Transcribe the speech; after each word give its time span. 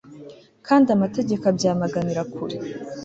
kandi 0.67 0.87
amategeko 0.95 1.43
abyamaganira 1.51 2.21
kure 2.33 2.57